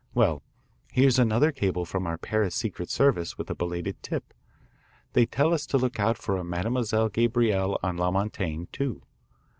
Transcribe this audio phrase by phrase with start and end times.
[0.15, 0.41] Well,
[0.91, 4.33] here's another cable from our Paris Secret Service with a belated tip.
[5.13, 9.03] They tell us to look out for a Mademoiselle Gabrielle on La Montaigne, too.